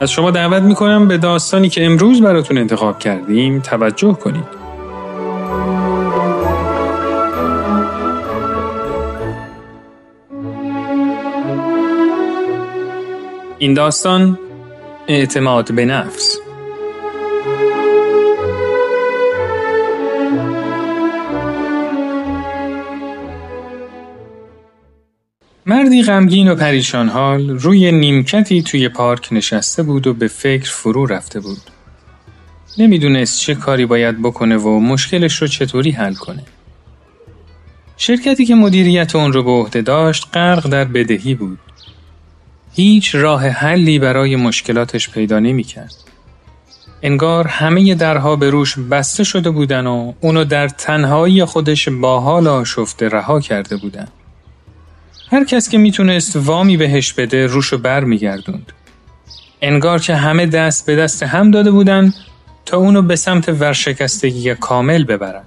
از 0.00 0.10
شما 0.10 0.30
دعوت 0.30 0.62
می‌کنم 0.62 1.08
به 1.08 1.18
داستانی 1.18 1.68
که 1.68 1.86
امروز 1.86 2.22
براتون 2.22 2.58
انتخاب 2.58 2.98
کردیم 2.98 3.60
توجه 3.60 4.12
کنید. 4.12 4.58
این 13.58 13.74
داستان 13.74 14.38
اعتماد 15.08 15.72
به 15.72 15.84
نفس 15.84 16.27
مردی 25.68 26.02
غمگین 26.02 26.48
و 26.48 26.54
پریشان 26.54 27.08
حال 27.08 27.50
روی 27.50 27.92
نیمکتی 27.92 28.62
توی 28.62 28.88
پارک 28.88 29.28
نشسته 29.32 29.82
بود 29.82 30.06
و 30.06 30.14
به 30.14 30.28
فکر 30.28 30.70
فرو 30.70 31.06
رفته 31.06 31.40
بود. 31.40 31.60
نمی‌دونست 32.78 33.40
چه 33.40 33.54
کاری 33.54 33.86
باید 33.86 34.22
بکنه 34.22 34.56
و 34.56 34.80
مشکلش 34.80 35.42
رو 35.42 35.48
چطوری 35.48 35.90
حل 35.90 36.14
کنه. 36.14 36.42
شرکتی 37.96 38.46
که 38.46 38.54
مدیریت 38.54 39.16
اون 39.16 39.32
رو 39.32 39.42
به 39.42 39.50
عهده 39.50 39.82
داشت 39.82 40.28
غرق 40.34 40.68
در 40.68 40.84
بدهی 40.84 41.34
بود. 41.34 41.58
هیچ 42.74 43.14
راه 43.14 43.48
حلی 43.48 43.98
برای 43.98 44.36
مشکلاتش 44.36 45.10
پیدا 45.10 45.38
نمی‌کرد. 45.38 45.94
انگار 47.02 47.46
همه 47.46 47.94
درها 47.94 48.36
به 48.36 48.50
روش 48.50 48.78
بسته 48.78 49.24
شده 49.24 49.50
بودن 49.50 49.86
و 49.86 50.12
اونو 50.20 50.44
در 50.44 50.68
تنهایی 50.68 51.44
خودش 51.44 51.88
با 51.88 52.20
حال 52.20 52.46
آشفته 52.46 53.08
رها 53.08 53.40
کرده 53.40 53.76
بودن. 53.76 54.08
هر 55.30 55.44
کس 55.44 55.68
که 55.68 55.78
می‌تونست 55.78 56.36
وامی 56.36 56.76
بهش 56.76 57.12
بده 57.12 57.46
روشو 57.46 57.78
بر 57.78 58.04
میگردوند. 58.04 58.72
انگار 59.62 59.98
که 59.98 60.14
همه 60.14 60.46
دست 60.46 60.86
به 60.86 60.96
دست 60.96 61.22
هم 61.22 61.50
داده 61.50 61.70
بودن 61.70 62.14
تا 62.66 62.76
اونو 62.76 63.02
به 63.02 63.16
سمت 63.16 63.48
ورشکستگی 63.48 64.54
کامل 64.54 65.04
ببرن. 65.04 65.44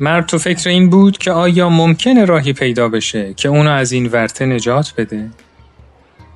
مرد 0.00 0.26
تو 0.26 0.38
فکر 0.38 0.68
این 0.68 0.90
بود 0.90 1.18
که 1.18 1.32
آیا 1.32 1.68
ممکنه 1.68 2.24
راهی 2.24 2.52
پیدا 2.52 2.88
بشه 2.88 3.34
که 3.34 3.48
اونو 3.48 3.70
از 3.70 3.92
این 3.92 4.06
ورته 4.06 4.46
نجات 4.46 4.94
بده؟ 4.96 5.30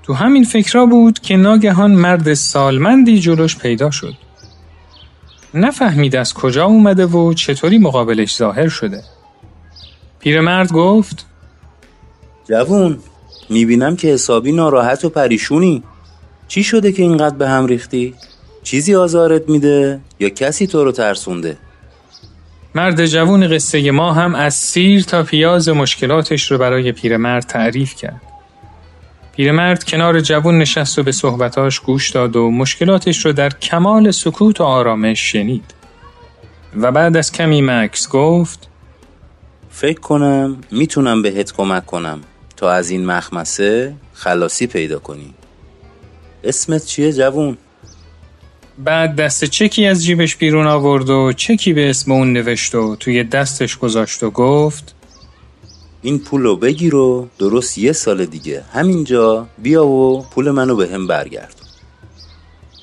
تو 0.03 0.15
همین 0.15 0.45
فکرها 0.45 0.87
بود 0.87 1.19
که 1.19 1.37
ناگهان 1.37 1.91
مرد 1.91 2.35
سالمندی 2.35 3.21
جلوش 3.21 3.57
پیدا 3.57 3.91
شد. 3.91 4.15
نفهمید 5.55 6.17
از 6.17 6.35
کجا 6.35 6.65
اومده 6.65 7.07
و 7.07 7.35
چطوری 7.35 7.79
مقابلش 7.79 8.37
ظاهر 8.37 8.69
شده. 8.69 9.03
پیرمرد 10.21 10.73
گفت 10.73 11.27
جوون 12.49 12.99
می‌بینم 13.51 13.97
که 13.97 14.09
حسابی 14.09 14.53
ناراحت 14.53 15.05
و 15.05 15.09
پریشونی 15.09 15.83
چی 16.49 16.63
شده 16.63 16.93
که 16.93 17.03
اینقدر 17.03 17.37
به 17.37 17.49
هم 17.49 17.67
ریختی؟ 17.67 18.15
چیزی 18.63 18.95
آزارت 18.95 19.49
میده 19.49 20.01
یا 20.21 20.29
کسی 20.29 20.67
تو 20.67 20.85
رو 20.85 20.93
ترسونده؟ 20.93 21.57
مرد 22.75 23.07
جوون 23.07 23.49
قصه 23.49 23.91
ما 23.91 24.13
هم 24.13 24.35
از 24.35 24.55
سیر 24.55 25.03
تا 25.03 25.23
پیاز 25.23 25.69
مشکلاتش 25.69 26.51
رو 26.51 26.59
برای 26.59 26.93
پیرمرد 26.93 27.43
تعریف 27.43 27.95
کرد. 27.95 28.23
پیرمرد 29.37 29.85
کنار 29.85 30.21
جوون 30.21 30.59
نشست 30.59 30.99
و 30.99 31.03
به 31.03 31.13
صحبتاش 31.13 31.81
گوش 31.81 32.11
داد 32.11 32.37
و 32.37 32.51
مشکلاتش 32.51 33.27
رو 33.27 33.33
در 33.33 33.51
کمال 33.51 34.11
سکوت 34.11 34.61
و 34.61 34.65
آرامش 34.65 35.33
شنید. 35.33 35.75
و 36.77 36.93
بعد 36.93 37.17
از 37.17 37.33
کمی 37.33 37.63
مکس 37.63 38.09
گفت 38.09 38.69
فکر 39.71 40.01
کنم 40.01 40.57
می‌تونم 40.71 41.23
بهت 41.23 41.53
کمک 41.53 41.87
کنم 41.87 42.21
تا 42.57 42.73
از 42.73 42.91
این 42.91 43.07
مخمسه 43.07 43.95
خلاصی 44.13 44.67
پیدا 44.67 44.99
کنی. 44.99 45.35
اسمت 46.45 46.87
چیه 46.87 47.13
جوون؟ 47.13 47.57
بعد 48.79 49.17
دست 49.17 49.45
چکی 49.45 49.87
از 49.87 50.05
جیبش 50.05 50.37
بیرون 50.37 50.67
آورد 50.67 51.11
و 51.11 51.33
چکی 51.33 51.73
به 51.73 51.91
اسم 51.91 52.13
اون 52.13 52.33
نوشت 52.33 52.75
و 52.75 52.97
توی 52.97 53.25
دستش 53.25 53.79
گذاشت 53.79 54.23
و 54.23 54.31
گفت 54.31 54.95
این 56.03 56.19
پولو 56.19 56.57
بگیر 56.57 56.95
و 56.95 57.29
درست 57.39 57.79
یه 57.79 57.93
سال 57.93 58.27
دیگه 58.27 58.65
همینجا 58.73 59.47
بیا 59.59 59.87
و 59.87 60.23
پول 60.23 60.51
منو 60.51 60.77
به 60.77 60.89
هم 60.89 61.07
برگرد. 61.07 61.55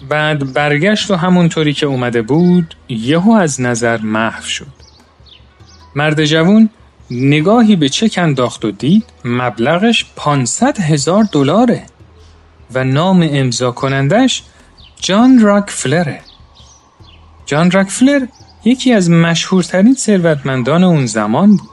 بعد 0.10 0.54
برگشت 0.54 1.12
و 1.12 1.16
همونطوری 1.16 1.74
که 1.74 1.86
اومده 1.86 2.22
بود 2.22 2.76
یهو 2.90 3.31
از 3.31 3.62
نظر 3.62 3.98
محو 3.98 4.44
شد. 4.44 4.68
مرد 5.96 6.26
جوون 6.26 6.70
نگاهی 7.14 7.76
به 7.76 7.90
چک 7.90 8.14
انداخت 8.18 8.66
و 8.66 8.72
دید 8.72 9.06
مبلغش 9.26 10.06
500 10.16 10.80
هزار 10.80 11.24
دلاره 11.32 11.84
و 12.74 12.84
نام 12.84 13.30
امضا 13.32 13.72
کنندش 13.72 14.44
جان 15.00 15.40
راکفلره. 15.40 16.22
جان 17.46 17.72
راکفلر 17.72 18.26
یکی 18.66 18.94
از 18.94 19.10
مشهورترین 19.10 19.94
ثروتمندان 19.94 20.84
اون 20.84 21.06
زمان 21.06 21.58
بود. 21.58 21.70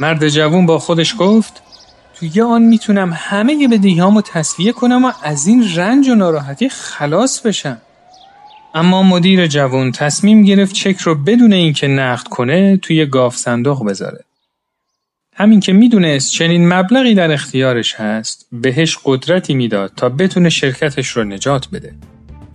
مرد 0.00 0.28
جوون 0.28 0.66
با 0.66 0.78
خودش 0.78 1.14
گفت 1.18 1.62
توی 2.14 2.40
آن 2.40 2.62
می‌تونم 2.62 3.12
همه 3.14 3.68
بدهیامو 3.68 4.22
تصویه 4.22 4.72
کنم 4.72 5.04
و 5.04 5.12
از 5.22 5.46
این 5.46 5.74
رنج 5.74 6.08
و 6.08 6.14
ناراحتی 6.14 6.68
خلاص 6.68 7.40
بشم. 7.40 7.78
اما 8.74 9.02
مدیر 9.02 9.46
جوون 9.46 9.92
تصمیم 9.92 10.42
گرفت 10.42 10.74
چک 10.74 10.98
رو 11.00 11.14
بدون 11.14 11.52
اینکه 11.52 11.88
نقد 11.88 12.28
کنه 12.28 12.76
توی 12.76 13.06
گاف 13.06 13.36
صندوق 13.36 13.86
بذاره. 13.86 14.27
همین 15.40 15.60
که 15.60 15.72
می‌دونست 15.72 16.32
چنین 16.32 16.68
مبلغی 16.68 17.14
در 17.14 17.32
اختیارش 17.32 17.94
هست 17.94 18.48
بهش 18.52 18.98
قدرتی 19.04 19.54
می‌داد 19.54 19.92
تا 19.96 20.08
بتونه 20.08 20.48
شرکتش 20.48 21.08
رو 21.08 21.24
نجات 21.24 21.68
بده. 21.72 21.92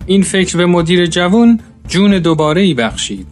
این 0.06 0.22
فکر 0.22 0.56
به 0.56 0.66
مدیر 0.66 1.06
جوان 1.06 1.60
جون 1.88 2.18
دوباره 2.18 2.60
ای 2.60 2.74
بخشید. 2.74 3.26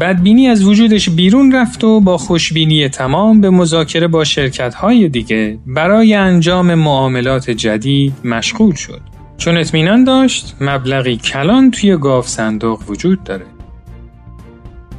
بدبینی 0.00 0.48
از 0.48 0.64
وجودش 0.64 1.10
بیرون 1.10 1.52
رفت 1.52 1.84
و 1.84 2.00
با 2.00 2.18
خوشبینی 2.18 2.88
تمام 2.88 3.40
به 3.40 3.50
مذاکره 3.50 4.08
با 4.08 4.24
شرکت 4.24 4.74
های 4.74 5.08
دیگه 5.08 5.58
برای 5.66 6.14
انجام 6.14 6.74
معاملات 6.74 7.50
جدید 7.50 8.14
مشغول 8.24 8.74
شد. 8.74 9.00
چون 9.36 9.56
اطمینان 9.56 10.04
داشت 10.04 10.56
مبلغی 10.60 11.16
کلان 11.16 11.70
توی 11.70 11.96
گاف 11.96 12.28
صندوق 12.28 12.90
وجود 12.90 13.24
داره. 13.24 13.46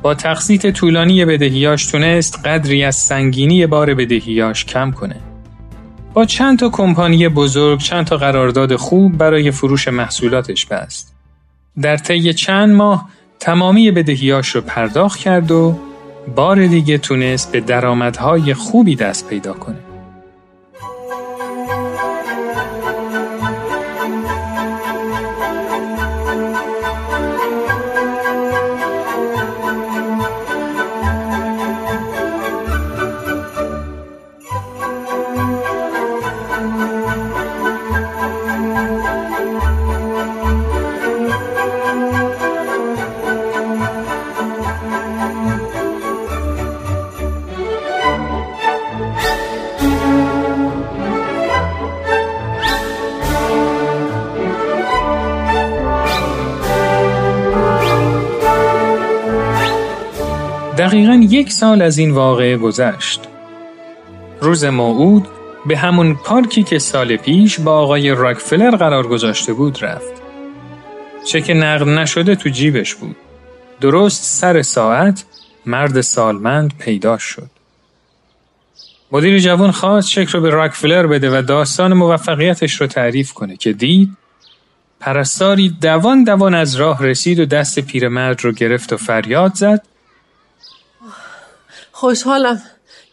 با 0.02 0.14
تقسیط 0.14 0.68
طولانی 0.68 1.26
بدهیاش 1.26 1.86
تونست 1.86 2.40
قدری 2.46 2.84
از 2.84 2.96
سنگینی 2.96 3.68
بار 3.68 3.94
بدهیاش 3.94 4.66
کم 4.66 4.92
کنه. 4.92 5.16
با 6.14 6.26
چند 6.26 6.60
تا 6.60 6.70
کمپانی 6.70 7.30
بزرگ 7.30 7.80
چند 7.80 8.06
تا 8.06 8.18
قرارداد 8.18 8.76
خوب 8.76 9.18
برای 9.18 9.52
فروش 9.52 9.88
محصولاتش 9.88 10.66
بست. 10.66 11.16
در 11.82 11.98
طی 11.98 12.34
چند 12.34 12.76
ماه 12.76 13.10
تمامی 13.40 13.92
بدهیاش 13.92 14.50
رو 14.50 14.62
پرداخت 14.62 15.20
کرد 15.20 15.52
و 15.52 15.80
بار 16.36 16.68
دیگه 16.68 16.98
تونست 16.98 17.52
به 17.52 17.60
درآمدهای 17.60 18.54
خوبی 18.54 18.96
دست 18.96 19.28
پیدا 19.28 19.54
کنه. 19.54 19.91
دقیقا 60.92 61.14
یک 61.30 61.52
سال 61.52 61.82
از 61.82 61.98
این 61.98 62.12
واقعه 62.12 62.58
گذشت. 62.58 63.22
روز 64.42 64.66
موعود 64.66 65.28
به 65.66 65.78
همون 65.78 66.16
پارکی 66.16 66.64
که 66.64 66.80
سال 66.80 67.16
پیش 67.16 67.60
با 67.60 67.72
آقای 67.72 68.10
راکفلر 68.10 68.76
قرار 68.76 69.08
گذاشته 69.08 69.54
بود 69.54 69.84
رفت. 69.84 70.14
چک 71.26 71.52
نقد 71.56 71.90
نشده 71.90 72.36
تو 72.36 72.50
جیبش 72.50 72.96
بود. 72.96 73.16
درست 73.82 74.24
سر 74.24 74.62
ساعت 74.62 75.26
مرد 75.66 76.02
سالمند 76.02 76.74
پیدا 76.78 77.18
شد. 77.18 77.50
مدیر 79.12 79.40
جوان 79.40 79.72
خواست 79.72 80.10
چک 80.10 80.30
رو 80.30 80.42
به 80.42 80.50
راکفلر 80.50 81.08
بده 81.08 81.40
و 81.40 81.42
داستان 81.42 81.94
موفقیتش 81.94 82.82
رو 82.82 82.88
تعریف 82.88 83.34
کنه 83.34 83.58
که 83.58 83.74
دید 83.74 84.18
پرستاری 85.00 85.70
دوان 85.82 86.24
دوان 86.24 86.56
از 86.56 86.76
راه 86.76 87.06
رسید 87.06 87.40
و 87.40 87.46
دست 87.46 87.80
پیرمرد 87.80 88.44
رو 88.44 88.52
گرفت 88.52 88.94
و 88.94 88.98
فریاد 88.98 89.56
زد 89.56 89.91
خوشحالم 92.02 92.62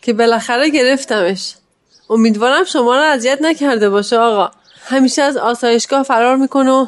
که 0.02 0.12
بالاخره 0.12 0.68
گرفتمش 0.70 1.54
امیدوارم 2.10 2.64
شما 2.64 2.96
رو 2.96 3.02
اذیت 3.02 3.38
نکرده 3.42 3.90
باشه 3.90 4.16
آقا 4.18 4.50
همیشه 4.84 5.22
از 5.22 5.36
آسایشگاه 5.36 6.02
فرار 6.02 6.36
می‌کنه 6.36 6.70
و 6.70 6.86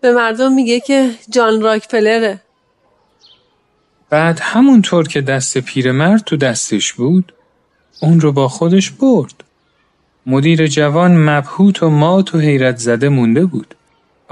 به 0.00 0.12
مردم 0.12 0.52
میگه 0.52 0.80
که 0.80 1.10
جان 1.30 1.60
راکفلره 1.60 2.40
بعد 4.10 4.40
همونطور 4.42 5.08
که 5.08 5.20
دست 5.20 5.58
پیرمرد 5.58 6.24
تو 6.24 6.36
دستش 6.36 6.92
بود 6.92 7.32
اون 8.02 8.20
رو 8.20 8.32
با 8.32 8.48
خودش 8.48 8.90
برد. 8.90 9.44
مدیر 10.26 10.66
جوان 10.66 11.16
مبهوت 11.16 11.82
و 11.82 11.90
مات 11.90 12.34
و 12.34 12.38
حیرت 12.38 12.76
زده 12.76 13.08
مونده 13.08 13.44
بود. 13.44 13.74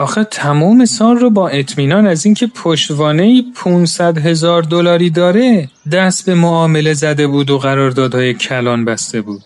آخه 0.01 0.25
تمام 0.25 0.85
سال 0.85 1.17
رو 1.17 1.31
با 1.31 1.49
اطمینان 1.49 2.07
از 2.07 2.25
اینکه 2.25 2.47
پشتوانه 2.47 3.43
500 3.55 4.19
هزار 4.19 4.63
دلاری 4.63 5.11
داره 5.11 5.69
دست 5.93 6.27
به 6.27 6.35
معامله 6.35 6.95
زده 6.95 7.27
بود 7.27 7.51
و 7.51 7.59
قراردادهای 7.59 8.35
کلان 8.35 8.85
بسته 8.85 9.21
بود. 9.21 9.43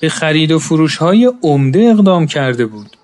به 0.00 0.08
خرید 0.08 0.52
و 0.52 0.58
فروش 0.58 0.96
های 0.96 1.32
عمده 1.42 1.80
اقدام 1.80 2.26
کرده 2.26 2.66
بود. 2.66 2.96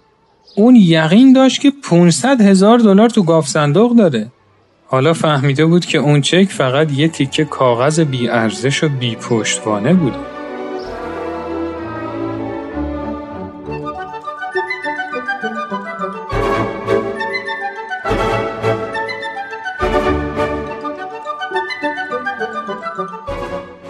اون 0.56 0.76
یقین 0.76 1.32
داشت 1.32 1.60
که 1.60 1.72
500 1.82 2.40
هزار 2.40 2.78
دلار 2.78 3.08
تو 3.08 3.22
گاف 3.22 3.48
صندوق 3.48 3.96
داره. 3.96 4.32
حالا 4.86 5.12
فهمیده 5.12 5.66
بود 5.66 5.86
که 5.86 5.98
اون 5.98 6.20
چک 6.20 6.48
فقط 6.50 6.92
یه 6.92 7.08
تیکه 7.08 7.44
کاغذ 7.44 8.00
بی 8.00 8.28
ارزش 8.28 8.84
و 8.84 8.88
بی 8.88 9.16
پشتوانه 9.16 9.94
بوده. 9.94 10.38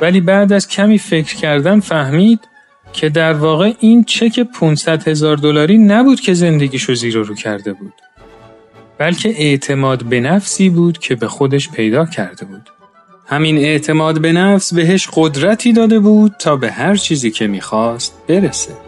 ولی 0.01 0.21
بعد 0.21 0.53
از 0.53 0.69
کمی 0.69 0.99
فکر 0.99 1.37
کردن 1.37 1.81
فهمید 1.81 2.41
که 2.93 3.09
در 3.09 3.33
واقع 3.33 3.73
این 3.81 4.05
چک 4.05 4.41
500 4.41 5.09
هزار 5.09 5.37
دلاری 5.37 5.79
نبود 5.79 6.21
که 6.21 6.35
زندگیشو 6.35 6.95
زیر 6.95 7.15
رو 7.15 7.35
کرده 7.35 7.73
بود. 7.73 7.93
بلکه 8.99 9.29
اعتماد 9.29 10.05
به 10.05 10.21
نفسی 10.21 10.71
بود 10.71 10.99
که 10.99 11.15
به 11.15 11.29
خودش 11.29 11.71
پیدا 11.71 12.07
کرده 12.07 12.45
بود. 12.45 12.69
همین 13.27 13.59
اعتماد 13.59 14.21
به 14.21 14.33
نفس 14.33 14.75
بهش 14.75 15.09
قدرتی 15.13 15.73
داده 15.73 15.99
بود 15.99 16.33
تا 16.39 16.57
به 16.57 16.71
هر 16.71 16.97
چیزی 16.97 17.31
که 17.31 17.47
می‌خواست 17.47 18.15
برسه. 18.29 18.88